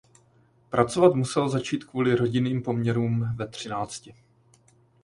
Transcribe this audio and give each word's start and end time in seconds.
Pracovat 0.69 1.13
musel 1.15 1.49
začít 1.49 1.83
kvůli 1.83 2.15
rodinným 2.15 2.63
poměrům 2.63 3.27
ve 3.35 3.47
třinácti. 3.47 4.15